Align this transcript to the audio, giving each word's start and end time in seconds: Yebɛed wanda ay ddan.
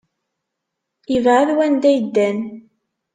Yebɛed 1.13 1.49
wanda 1.57 1.87
ay 1.89 1.99
ddan. 2.05 2.39